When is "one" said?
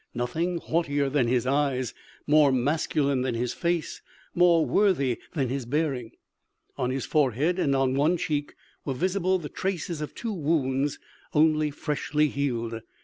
7.93-8.17